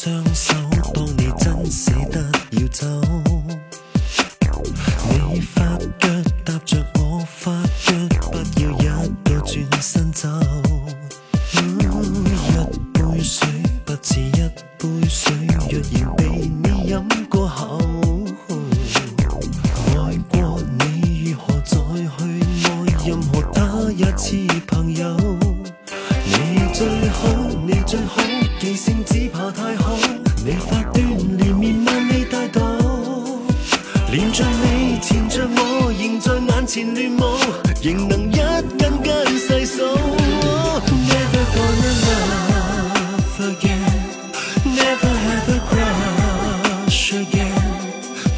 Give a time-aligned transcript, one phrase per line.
[0.00, 0.54] 双手
[0.94, 1.97] 帮你珍惜。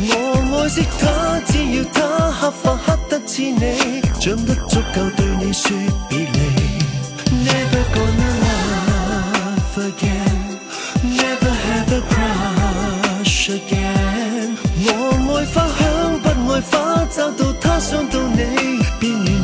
[0.03, 5.77] 我爱惜它只要它黑发黑得似你长得足够对你说
[6.09, 6.27] 别离
[7.45, 10.37] never gonna love again
[11.03, 14.89] never have a crush again 我
[15.37, 18.39] 爱花香不爱花找到它想到你
[18.99, 19.40] 便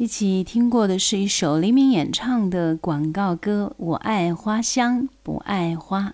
[0.00, 6.04] 一起听过的是一首黎明演唱的广告歌《我爱花香不爱花》。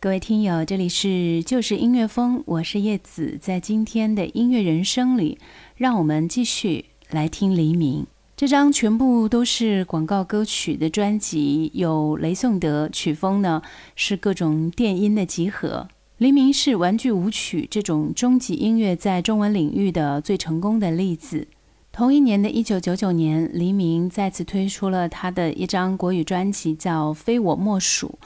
[0.00, 3.36] 各位听友，这里是就是音乐风，我是叶子。
[3.38, 5.36] 在今天的音乐人生里，
[5.76, 13.60] 让我们继续来听黎明这张全部都是广告歌曲的专辑，有雷颂德，曲风呢
[13.94, 15.88] 是各种电音的集合。
[16.16, 21.48] 黎明是玩具舞曲这种终极音乐在中文领域的最成功的例子。
[21.96, 28.18] 同一年的一九九九年，黎明再次推出了他的一张国语专辑，叫《非我莫属》。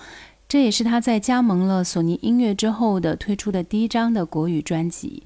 [0.48, 5.22] 这也是他在加盟了索尼音乐之后的推出的第一张的国语专辑。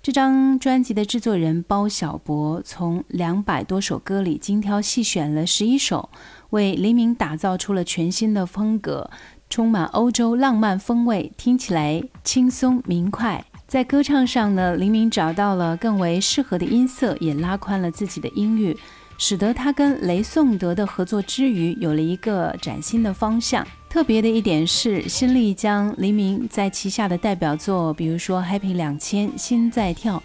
[0.00, 6.10] 这张专辑的制作人包小柏从两百多首歌里精挑细选了十一首，
[6.50, 9.10] 为黎明打造出了全新的风格，
[9.48, 13.44] 充满欧洲浪漫风味，听起来轻松明快。
[13.70, 18.76] 在歌唱上呢，黎明找到了更为适合的音色，也拉宽了自己的音域，
[19.16, 23.64] 使得他跟雷颂德的合作之余有了一个崭新的方向。
[23.88, 30.16] 特别的一点是，新力将黎明在旗下的代表作，比如说《Happy 两千》《心在跳》，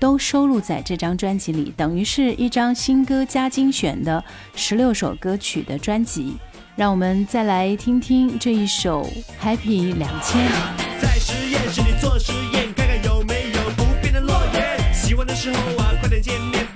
[0.00, 6.38] 都收录在这张专辑里，等于是一张新歌加精选的十六首歌曲的专辑。
[6.74, 9.06] 让我们再来听听这一首
[9.44, 10.48] 《Happy 两千》。
[10.98, 12.65] 在实验室里做实验，
[15.16, 16.75] 喜欢的时候啊，快点见面；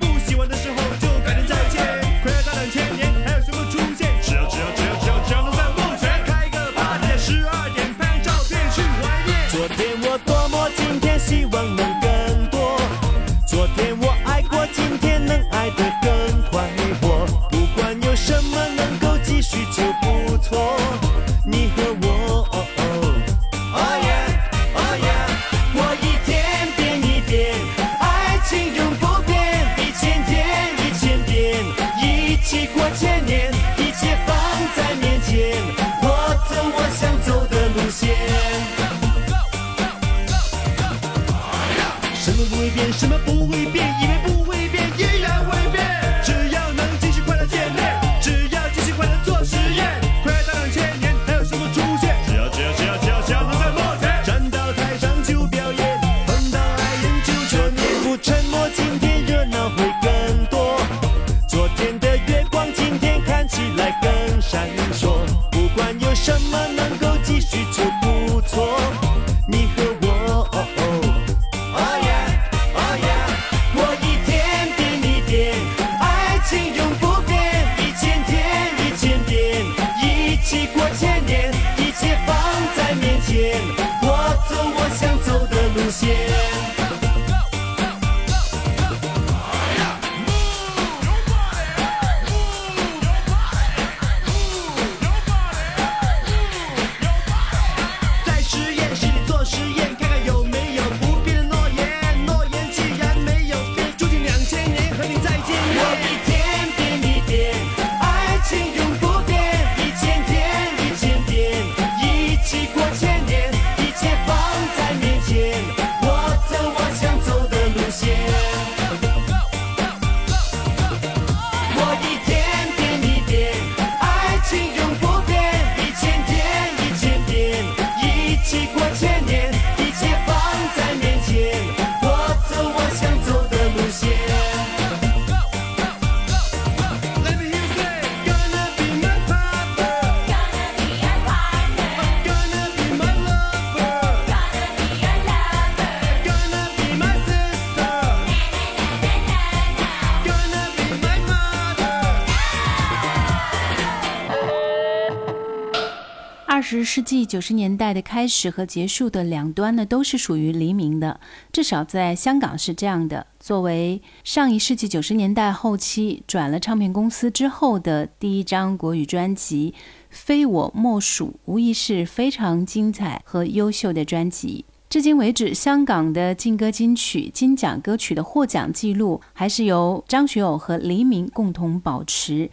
[156.70, 161.19] 十世纪九十年代的开始和结束的两端呢，都是属于黎明的，
[161.50, 163.26] 至少在香港是这样的。
[163.40, 169.75] 作为上一世纪九十年代后期转了唱片公司之后的第一张国语专辑，
[170.11, 174.64] 《非我莫属》无疑是非常精彩和优秀的专辑。
[174.88, 182.49] 至今为止，香港的劲歌金曲、金奖歌曲的获奖记录还是由张学友和黎明共同保持。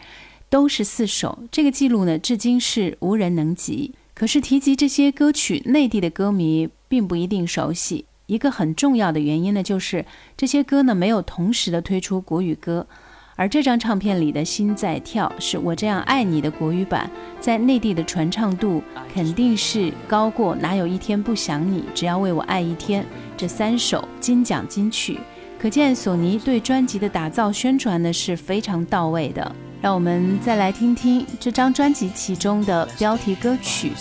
[0.49, 3.93] 都是四首，这个记录呢，至今是无人能及。
[4.17, 8.05] 可是提及这些歌曲，内地的歌迷并不一定熟悉。
[8.25, 10.03] 一个很重要的原因呢，就是
[10.35, 12.87] 这些歌呢没有同时的推出国语歌，
[13.35, 17.07] 而这张唱片里的《心在跳》是我这样爱你的国语版，
[17.39, 18.81] 在内地的传唱度
[19.13, 23.03] 肯定是高过《哪有一天不想你》《只要为我爱一天》
[23.37, 25.19] 这三首金奖金曲。
[25.59, 29.55] 可见索尼对专辑的打造宣传呢是非常到位的。
[29.81, 33.91] 让我们再来听听这张专辑其中的标题歌曲《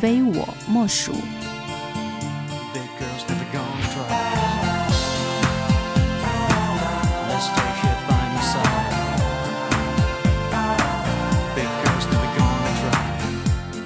[0.00, 1.12] 非我莫属》。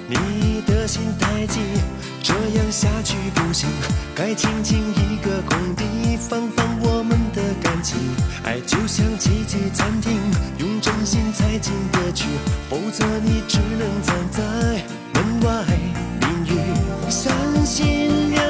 [0.07, 1.59] 你的心太急，
[2.21, 3.67] 这样下去不行，
[4.15, 6.98] 该清清一个空地，方放我
[7.79, 7.97] 感情。
[8.43, 10.19] 爱就像奇迹餐厅，
[10.57, 12.25] 用真心才进得去，
[12.69, 14.43] 否则你只能站在
[15.13, 15.63] 门外
[16.19, 17.09] 淋雨。
[17.09, 17.33] 三
[17.65, 18.48] 心两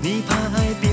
[0.00, 0.91] 你怕爱变。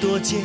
[0.00, 0.40] 多见，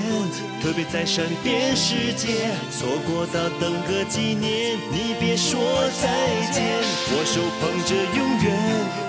[0.61, 5.59] 特别在身边世界，错过到等个几年，你别说
[6.01, 6.07] 再
[6.51, 6.63] 见。
[7.11, 8.47] 我手捧着永远，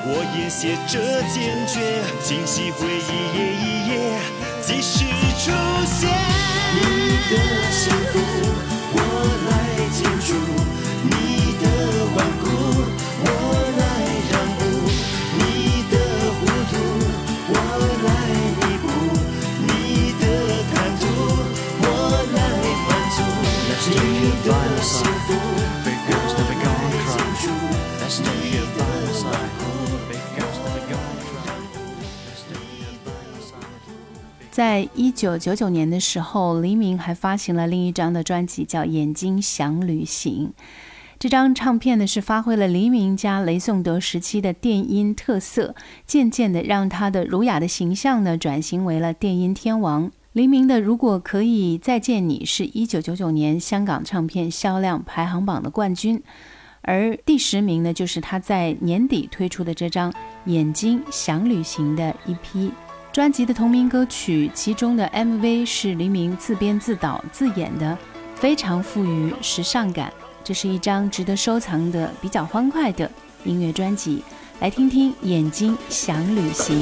[0.06, 1.80] 我也写着坚决，
[2.22, 3.92] 惊喜会一页一页，
[4.62, 5.04] 即使
[5.40, 5.50] 出
[5.86, 6.08] 现。
[6.72, 6.80] 你
[7.30, 7.32] 的
[7.70, 8.14] 幸福，
[8.92, 8.96] 我
[34.50, 40.52] 在一九九九年的时候，黎明还发行了另一张的专辑，叫《眼睛想旅行》。
[41.20, 50.10] 这张唱片呢是发挥了黎明加雷颂德时期的电音特色，渐渐的让他的儒雅的形象呢转型为了电音天王。
[50.32, 56.22] 黎明的《如果可以再见你》是一九九九年香港唱片销量排行榜的冠军，
[56.82, 60.10] 而第十名呢就是他在年底推出的这张
[60.46, 62.72] 《眼睛想旅行》的一批。
[63.12, 67.98] 专辑的同名歌曲，其中的 MV 是黎明自编自导自演的，
[68.36, 70.12] 非常富于时尚感。
[70.44, 73.10] 这是一张值得收藏的、比较欢快的
[73.44, 74.22] 音乐专辑。
[74.60, 76.80] 来听听《眼睛想旅行》。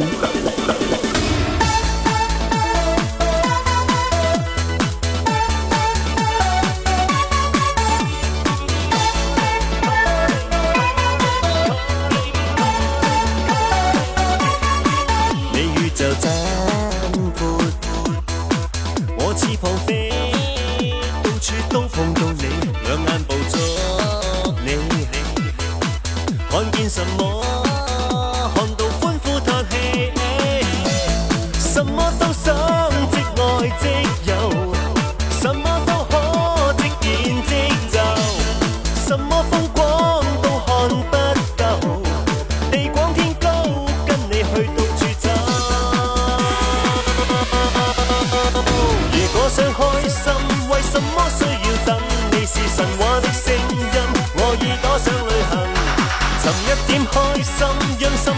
[50.98, 51.96] 什么需要等？
[52.32, 53.96] 你是神话的声音，
[54.34, 55.54] 我已多想旅行，
[56.42, 57.56] 寻一点开心，
[58.00, 58.34] 让什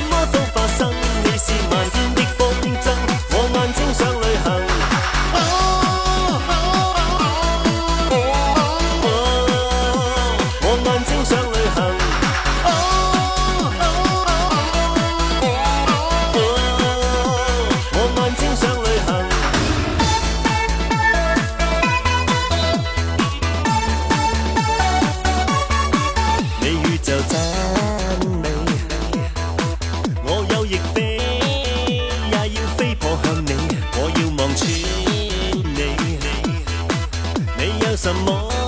[38.02, 38.59] 什么？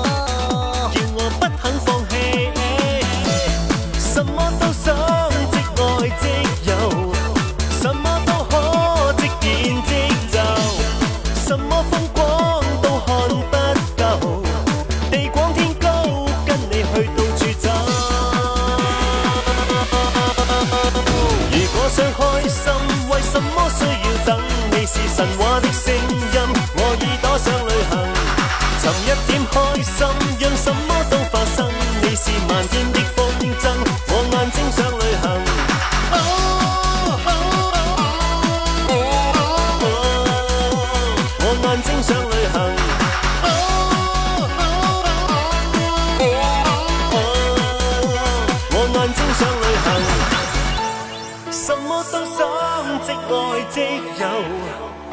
[53.32, 53.80] 爱即
[54.20, 54.24] 有，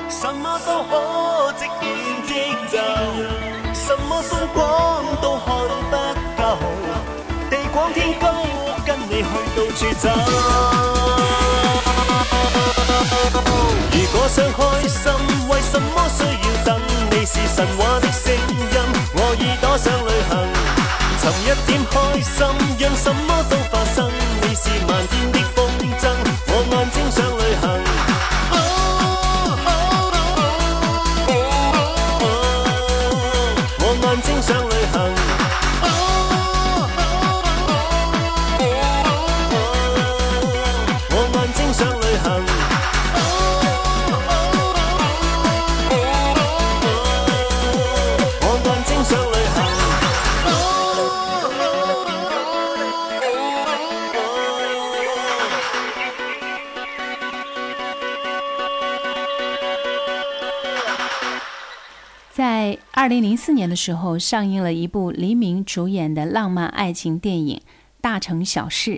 [0.09, 1.87] 什么都可即演
[2.27, 2.29] 即
[2.69, 2.77] 就，
[3.73, 4.57] 什么风光
[5.21, 5.47] 都看
[5.89, 5.95] 不
[6.41, 6.41] 够，
[7.49, 8.25] 地广天高，
[8.85, 10.09] 跟你去到处走。
[13.91, 15.11] 如果想开心，
[15.49, 16.67] 为什么需要等？
[17.11, 18.35] 你是神话的声音，
[19.13, 20.31] 我耳朵想旅行。
[21.21, 22.37] 寻一点开心，
[22.79, 23.97] 让什么都发生。
[24.41, 25.31] 你是漫天
[63.09, 67.57] 二零零四年的时候，上映了一部黎明主演的浪漫爱情电影
[67.99, 68.91] 《大城小事》。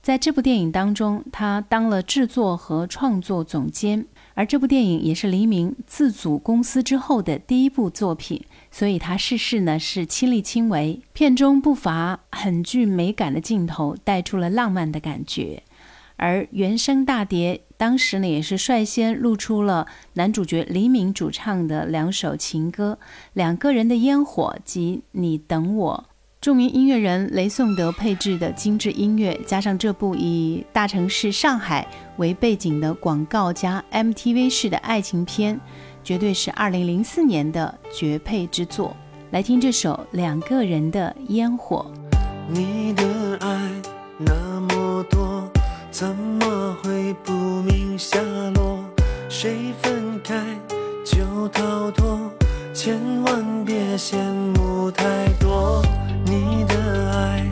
[0.00, 11.02] 在这部电影当中，他当了制作和创作总监，而这部电影也是黎明自组公司之后的第一部作品，所以他逝世呢是亲力亲为。
[11.12, 15.62] 片中不乏很具美感的镜头，带出了浪漫的感觉。
[16.16, 22.98] 而原声大碟当时呢也是率先露出了男主角黎明主唱的两首情歌
[23.32, 26.04] 《两个人的烟火》及《你等我》。
[26.40, 35.60] 著名音乐人雷颂德配制的精致音乐，加上这部以大城市上海为背景的广告加 MTV 式的爱情片，
[36.04, 38.96] 绝对是2004年的绝配之作。
[39.30, 41.90] 来听这首《两个人的烟火》。
[42.48, 43.70] 你的爱
[44.16, 45.37] 那么多，
[45.98, 48.20] 怎么会不明下
[48.54, 48.78] 落？
[49.28, 50.36] 谁分开
[51.04, 52.20] 就逃脱，
[52.72, 54.16] 千万别羡
[54.54, 55.04] 慕太
[55.40, 55.82] 多。
[56.24, 57.44] 你的爱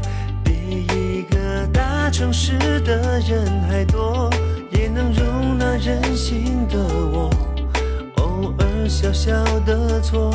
[0.45, 4.31] 比一个大城市的人还多，
[4.71, 6.79] 也能容纳任性的
[7.13, 7.29] 我，
[8.19, 9.33] 偶尔小小
[9.67, 10.31] 的错，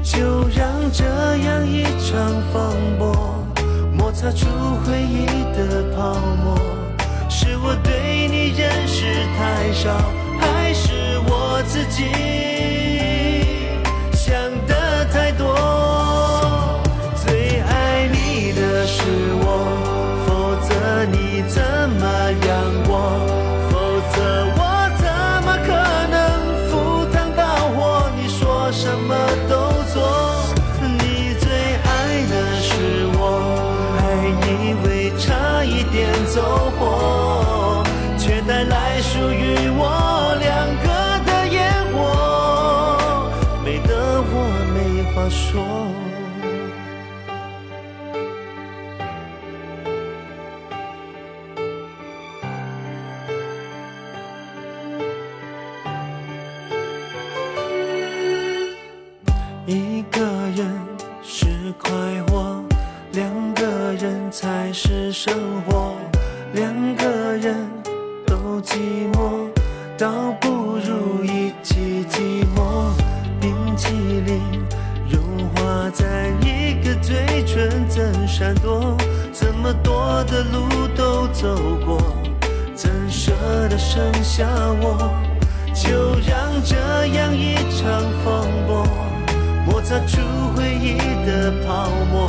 [0.00, 1.04] 就让这
[1.38, 3.44] 样一场风波。
[3.92, 4.46] 摩擦出
[4.84, 6.14] 回忆的泡
[6.44, 6.56] 沫，
[7.64, 9.04] 我对你认识
[9.38, 9.94] 太少，
[10.40, 12.04] 还是我自己
[14.12, 14.34] 想
[14.66, 15.46] 的太多？
[17.14, 19.02] 最爱你的是
[19.42, 19.46] 我，
[20.26, 21.62] 否则你怎
[22.00, 22.04] 么
[45.52, 46.11] 说。
[89.92, 90.22] 擦出
[90.56, 92.26] 回忆的泡沫，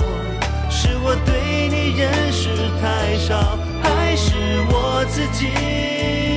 [0.69, 2.49] 是我对你认识
[2.81, 4.35] 太少，还是
[4.67, 6.32] 我自己？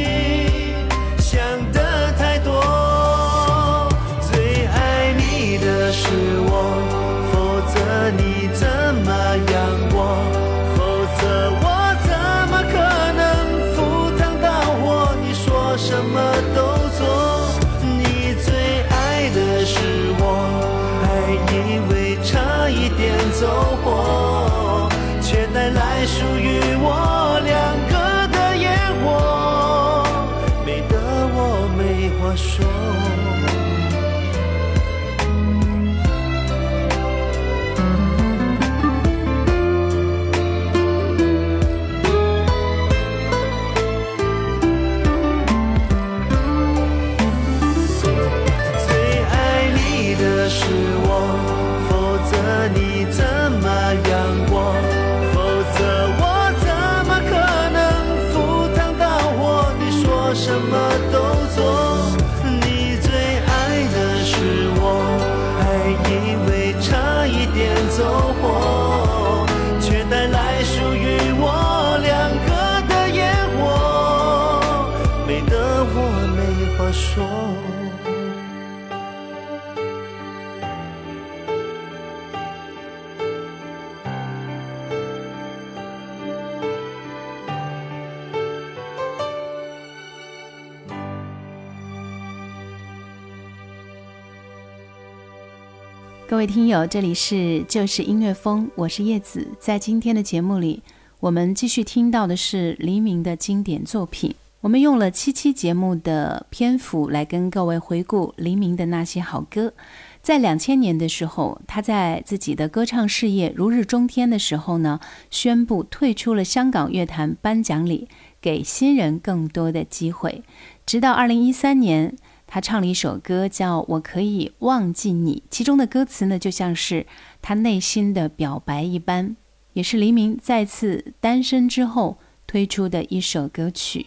[96.28, 99.46] 各位听友，这里是就是音乐风，我是叶子。
[99.60, 100.82] 在今天的节目里，
[101.20, 104.34] 我们继续听到的是黎明的经典作品。
[104.60, 109.72] 我们用了七期节目的篇幅来跟各位回顾黎明的那些好歌。
[110.20, 114.98] 在两千年的时候，他在自己的歌唱事业如日中天的时候呢，
[115.30, 118.08] 宣布退出了香港乐坛颁奖礼，
[118.40, 120.42] 给新人更多的机会。
[120.84, 122.16] 直到二零一三年，
[122.56, 127.04] 他唱了一首歌叫《我可以忘记你》，其中的歌词呢，就像是
[127.42, 129.36] 他内心的表白一般，
[129.74, 132.16] 也是黎明再次单身之后
[132.46, 134.06] 推出的一首歌曲。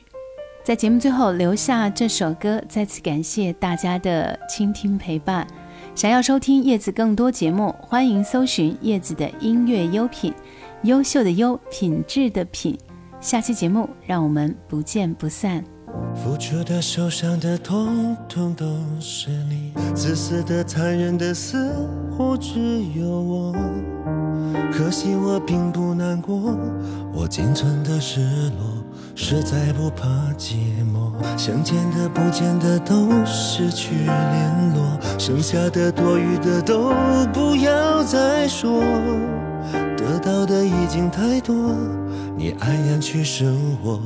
[0.64, 5.46] 在节目最后留下这首歌，再次感谢大家的倾听陪伴。
[5.94, 10.34] 想要收听叶子更多节目，欢迎搜寻叶子的音乐优品，
[10.82, 12.76] 优秀的优，品质的品。
[13.22, 15.64] 下期节目让我们不见不散。
[16.16, 18.66] 付出的、受伤的，统统都
[19.00, 21.72] 是你；自私的、残忍的，似
[22.12, 22.60] 乎只
[22.96, 23.56] 有我。
[24.72, 26.58] 可惜我并不难过，
[27.14, 28.84] 我仅存的失落，
[29.16, 30.56] 实在不怕寂
[30.94, 31.12] 寞。
[31.38, 36.94] 想见的、不见的都失去联络，剩下的、多余的都
[37.34, 38.82] 不要再说。
[39.98, 41.56] 得到的已经太多，
[42.40, 44.00] 你安然去生活，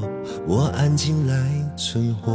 [0.47, 1.35] 我安静来
[1.77, 2.33] 存活。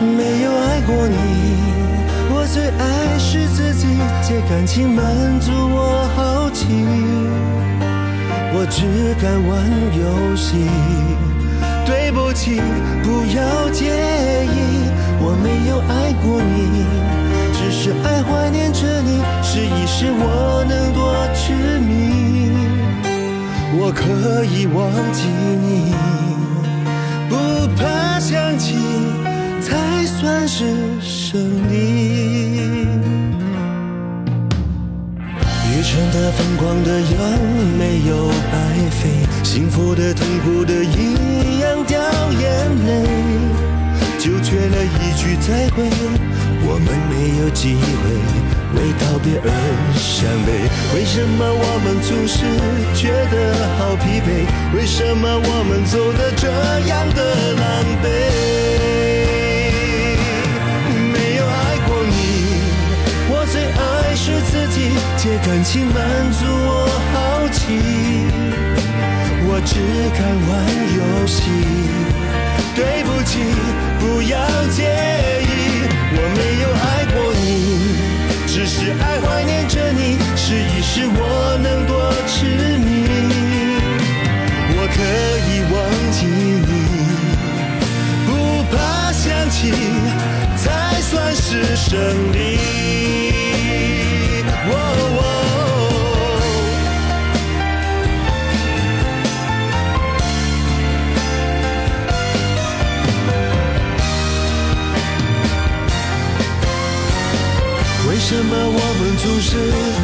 [0.00, 1.14] 没有爱过你，
[2.34, 3.86] 我最爱是自己，
[4.20, 5.06] 借感情满
[5.38, 6.66] 足我好奇，
[8.52, 9.64] 我只敢玩
[9.94, 10.66] 游戏。
[11.86, 12.60] 对不起，
[13.04, 13.94] 不要介
[14.44, 14.90] 意，
[15.20, 16.84] 我没有爱过你。
[17.54, 22.29] 只是爱怀念着你，试一试我能多痴迷。
[23.72, 25.28] 我可以忘记
[25.62, 25.94] 你，
[27.28, 27.34] 不
[27.76, 28.74] 怕想起，
[29.62, 30.64] 才算是
[31.00, 32.88] 胜利。
[35.70, 37.16] 愚蠢的、疯狂的，有
[37.78, 38.54] 没有白
[38.90, 39.08] 费，
[39.44, 41.98] 幸福的、痛苦的，一样掉
[42.32, 42.42] 眼
[42.86, 42.90] 泪。
[44.18, 45.88] 就缺了一句再会，
[46.66, 48.49] 我们没有机会
[48.80, 49.48] 为道别而
[49.94, 50.48] 伤悲。
[50.94, 52.40] 为什么我们总是
[52.96, 53.36] 觉得
[53.76, 54.48] 好疲惫？
[54.74, 56.48] 为什么我们走得这
[56.88, 57.20] 样的
[57.60, 58.08] 狼狈？
[61.12, 62.12] 没有爱过你，
[63.28, 66.00] 我最爱是自己，借感情满
[66.32, 67.60] 足我好奇，
[69.44, 69.76] 我只
[70.16, 70.50] 敢玩
[70.96, 71.36] 游戏。
[72.74, 73.44] 对不起，
[73.98, 74.40] 不要
[74.70, 74.88] 介
[75.44, 75.84] 意，
[76.16, 76.99] 我没有爱，
[78.52, 83.06] 只是爱怀念着你，试一试我能多痴迷。
[84.74, 84.98] 我可
[85.46, 85.78] 以忘
[86.10, 86.26] 记
[86.66, 86.70] 你，
[88.26, 88.28] 不
[88.74, 89.70] 怕想起，
[90.56, 93.19] 才算是胜利。
[109.50, 109.56] 是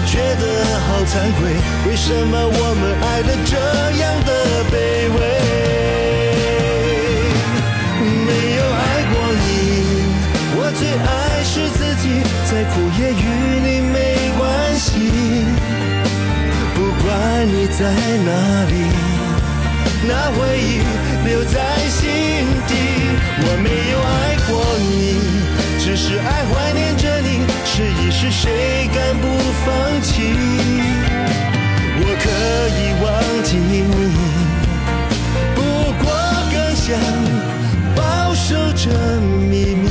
[0.06, 0.44] 觉得
[0.80, 1.54] 好惭愧？
[1.87, 3.54] 为什么我们爱的这
[4.02, 4.30] 样的
[4.72, 4.74] 卑
[5.14, 5.18] 微？
[8.26, 9.46] 没有爱过你，
[10.59, 11.06] 我最爱
[11.44, 12.04] 是自己，
[12.50, 13.24] 再苦也与
[13.62, 13.94] 你没
[14.37, 14.42] 关
[14.74, 14.90] 系。
[16.74, 17.06] 不管
[17.46, 17.78] 你在
[18.26, 18.30] 哪
[18.66, 18.74] 里，
[20.09, 20.82] 那回忆
[21.24, 21.54] 留在
[21.88, 22.02] 心
[22.66, 22.74] 底。
[23.38, 24.59] 我没有爱过，
[24.90, 25.36] 你，
[28.30, 29.26] 谁敢不
[29.64, 29.66] 放
[30.02, 30.34] 弃？
[31.98, 32.24] 我可
[32.76, 33.06] 以忘
[33.42, 33.72] 记你，
[35.54, 35.58] 不
[36.02, 36.04] 过
[36.52, 36.86] 更想
[37.94, 37.98] 保
[38.34, 38.84] 守着
[39.20, 39.86] 秘密，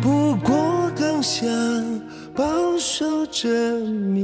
[0.00, 0.04] 不
[0.36, 1.46] 过更想
[2.34, 2.42] 保
[2.78, 4.23] 守着秘密。